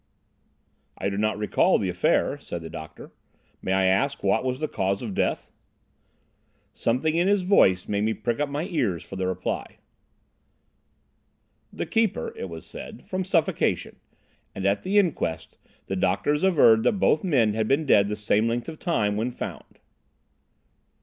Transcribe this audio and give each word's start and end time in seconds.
"I 0.97 1.09
do 1.09 1.17
not 1.19 1.37
recall 1.37 1.77
the 1.77 1.87
affair," 1.89 2.39
said 2.39 2.63
the 2.63 2.71
doctor. 2.71 3.11
"May 3.61 3.73
I 3.73 3.85
ask 3.85 4.23
what 4.23 4.43
was 4.43 4.59
the 4.59 4.67
cause 4.67 5.03
of 5.03 5.13
death?" 5.13 5.51
Something 6.73 7.15
in 7.17 7.27
his 7.27 7.43
voice 7.43 7.87
made 7.87 8.05
me 8.05 8.15
prick 8.15 8.39
up 8.39 8.49
my 8.49 8.63
ears 8.65 9.03
for 9.03 9.15
the 9.15 9.27
reply. 9.27 9.77
"The 11.71 11.85
keeper, 11.85 12.33
it 12.35 12.49
was 12.49 12.65
said, 12.65 13.05
from 13.05 13.23
suffocation. 13.23 13.97
And 14.55 14.65
at 14.65 14.81
the 14.81 14.97
inquest 14.97 15.59
the 15.85 15.95
doctors 15.95 16.41
averred 16.41 16.81
that 16.81 16.93
both 16.93 17.23
men 17.23 17.53
had 17.53 17.67
been 17.67 17.85
dead 17.85 18.07
the 18.07 18.15
same 18.15 18.47
length 18.47 18.69
of 18.69 18.79
time 18.79 19.17
when 19.17 19.29
found." 19.29 19.77